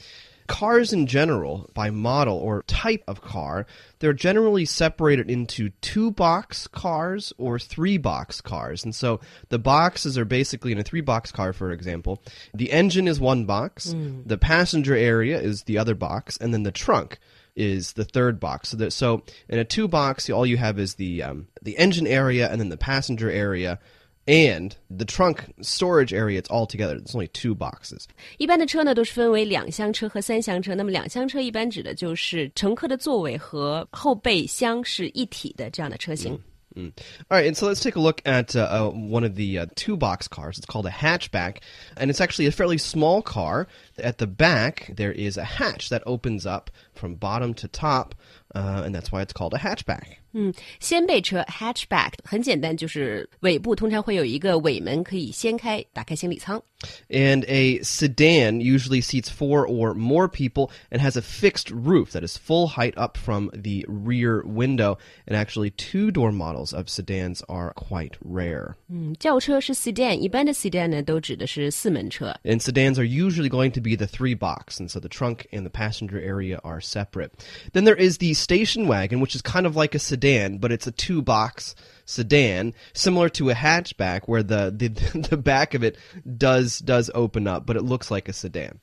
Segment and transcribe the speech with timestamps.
[0.48, 3.66] Cars in general, by model or type of car,
[4.00, 8.84] they're generally separated into two box cars or three box cars.
[8.84, 12.22] And so the boxes are basically in a three box car, for example,
[12.54, 13.94] the engine is one box,
[14.26, 17.20] the passenger area is the other box, and then the trunk
[17.58, 18.70] is the third box.
[18.70, 22.08] So that so in a two box, all you have is the um, the engine
[22.08, 23.80] area and then the passenger area.
[24.27, 26.95] And the trunk storage area, it's all together.
[26.95, 28.07] It's only two boxes.
[28.39, 30.77] 一般的车呢都是分为两厢车和三厢车。
[30.77, 36.39] 那么两厢车一般指的就是乘客的座位和后备箱是一体的这样的车型。
[36.75, 36.91] All
[37.31, 39.97] right, and so let's take a look at uh, uh, one of the uh, two
[39.97, 40.57] box cars.
[40.57, 41.59] It's called a hatchback,
[41.97, 43.67] and it's actually a fairly small car.
[43.99, 48.15] At the back, there is a hatch that opens up from bottom to top,
[48.55, 50.19] uh, and that's why it's called a hatchback.
[50.35, 56.63] 嗯，掀背车 hatchback 很简单，就是尾部通常会有一个尾门可以掀开，打开行李舱。
[57.09, 62.27] And a sedan usually seats four or more people and has a fixed roof that
[62.27, 64.97] is full height up from the rear window.
[65.27, 68.75] And actually, two door models of sedans are quite rare.
[68.89, 72.35] 嗯，轿车是 sedan，一般的 sedan 呢都指的是四门车。
[72.43, 75.63] And sedans are usually going to be the three box, and so the trunk and
[75.63, 77.31] the passenger area are separate.
[77.73, 80.88] Then there is the station wagon, which is kind of like a sedan, but it's
[80.88, 81.76] a two box
[82.07, 84.89] sedan, similar to a hatchback, where the, the
[85.31, 85.97] the back of it
[86.37, 88.79] does does open up, but it looks like a sedan.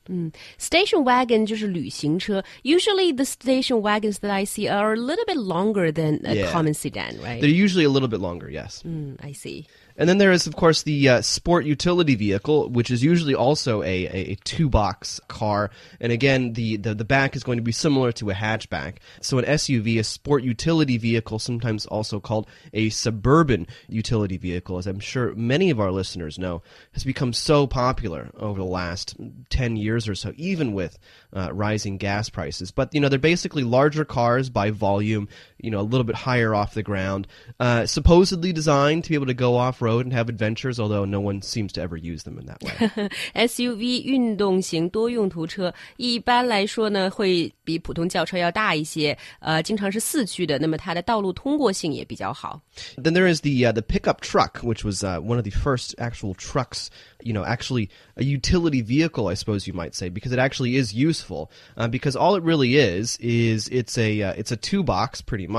[0.58, 2.44] Station wagon 就是旅行车。
[2.64, 6.52] Usually the station wagons that I see are a little bit longer than a Yeah.
[6.52, 7.42] common sedan, right?
[7.42, 8.82] They're usually a little bit longer, yes.
[8.86, 9.66] Mm, I see.
[9.98, 13.82] And then there is, of course, the uh, sport utility vehicle, which is usually also
[13.84, 15.72] a, a, a two box car.
[16.00, 19.00] And again, the, the, the back is going to be similar to a hatchback.
[19.20, 24.89] So an SUV, a sport utility vehicle, sometimes also called a suburban utility vehicle, as
[24.89, 29.15] I'm sure many of our listeners know, has become so popular over the last
[29.51, 30.99] 10 years or so, even with
[31.33, 32.73] uh, rising gas prices.
[32.73, 35.29] But, you know, they're basically larger cars by volume,
[35.64, 37.28] you know, a little bit higher off the ground,
[37.60, 41.20] uh, supposedly designed to be able to go off road and have adventures, although no
[41.20, 43.10] one seems to ever use them in that way.
[43.36, 52.62] SUV 运动型多用途车一般来说呢，会比普通轿车要大一些，呃，经常是四驱的，那么它的道路通过性也比较好。
[52.98, 55.94] then there is the uh, the pickup truck, which was uh, one of the first
[55.98, 56.88] actual trucks.
[57.22, 60.94] You know, actually a utility vehicle, I suppose you might say, because it actually is
[60.94, 61.52] useful.
[61.76, 65.46] Uh, because all it really is is it's a uh, it's a two box pretty
[65.46, 65.53] much,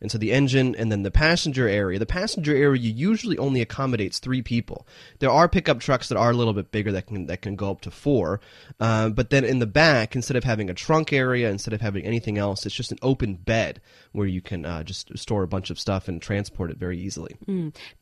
[0.00, 1.98] and so the engine and then the passenger area.
[1.98, 4.86] The passenger area usually only accommodates three people.
[5.18, 7.70] There are pickup trucks that are a little bit bigger that can that can go
[7.70, 8.40] up to four,
[8.78, 12.04] uh, but then in the back, instead of having a trunk area, instead of having
[12.04, 13.80] anything else, it's just an open bed
[14.12, 17.36] where you can uh, just store a bunch of stuff and transport it very easily.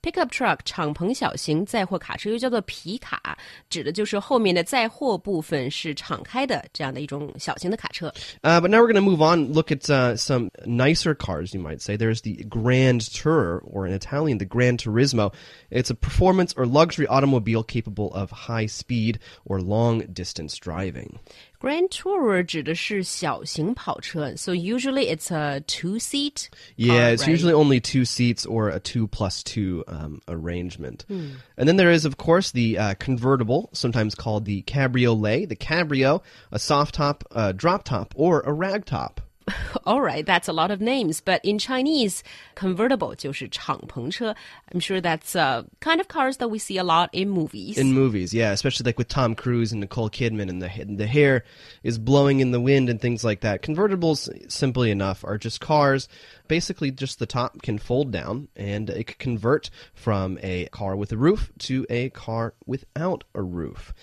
[0.02, 3.36] Pickup truck 敞篷小型载货卡车又叫做皮卡，
[3.68, 8.12] 指的就是后面的载货部分是敞开的这样的一种小型的卡车。
[8.42, 11.60] Uh, but now we're going to move on, look at uh, some nicer cars, you
[11.60, 11.96] might say.
[11.96, 15.32] There's the Grand Tourer, or in Italian, the Gran Turismo.
[15.70, 21.18] It's a performance or luxury automobile capable of high speed or long distance driving.
[21.58, 26.50] Grand Tourer 指的是小型跑车，so usually it's a two seat.
[26.76, 27.30] Yeah, car, it's right?
[27.30, 31.06] usually only two seats or a two plus two um, arrangement.
[31.08, 36.22] And then there is, of course, the uh, convertible, sometimes called the cabriolet, the cabrio,
[36.52, 39.22] a soft top, a drop top, or a rag top.
[39.84, 42.24] All right, that's a lot of names, but in Chinese,
[42.56, 44.34] convertible 就是敞篷车.
[44.72, 47.78] I'm sure that's uh, kind of cars that we see a lot in movies.
[47.78, 51.44] In movies, yeah, especially like with Tom Cruise and Nicole Kidman, and the the hair
[51.84, 53.62] is blowing in the wind and things like that.
[53.62, 56.08] Convertibles, simply enough, are just cars.
[56.48, 61.12] Basically, just the top can fold down, and it can convert from a car with
[61.12, 63.94] a roof to a car without a roof.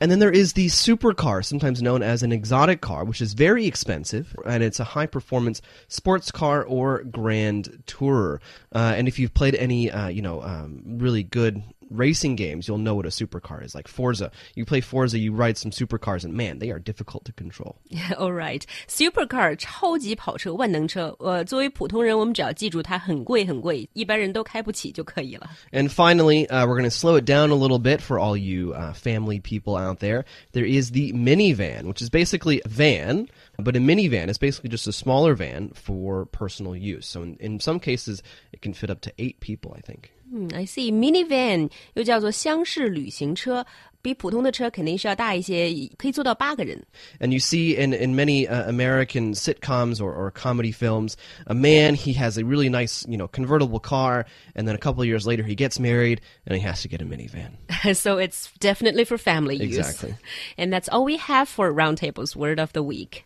[0.00, 3.66] And then there is the supercar, sometimes known as an exotic car, which is very
[3.66, 8.40] expensive, and it's a high performance sports car or grand tourer.
[8.74, 12.77] Uh, and if you've played any, uh, you know, um, really good racing games, you'll
[12.77, 13.75] know what a supercar is.
[13.75, 17.33] Like Forza, you play Forza, you ride some supercars, and man, they are difficult to
[17.33, 17.75] control.
[18.17, 21.15] All right, supercar 超级跑车、万能车。
[21.19, 25.49] 呃，作为普通人，我们只要记住它很贵很贵，一般人都开不起就可以了。
[25.71, 28.73] And finally, uh, we're going to slow it down a little bit for all you
[28.73, 30.23] uh, family people out there.
[30.53, 33.27] There is the minivan, which is basically a van,
[33.57, 37.05] but a minivan is basically just a smaller van for personal use.
[37.05, 38.23] So in, in some cases,
[38.53, 40.13] it can fit up to eight people, I think.
[40.33, 43.65] 嗯，I see minivan 又叫做厢式旅行车，
[44.01, 46.81] 比普通的车肯定是要大一些，可以坐到八个人。
[47.19, 51.15] And you see in, in many uh, American sitcoms or, or comedy films,
[51.47, 54.25] a man, he has a really nice, you know, convertible car,
[54.55, 57.01] and then a couple of years later he gets married and he has to get
[57.01, 57.51] a minivan.
[57.93, 59.77] so it's definitely for family use.
[59.77, 60.15] Exactly.
[60.57, 63.25] And that's all we have for Roundtable's Word of the Week.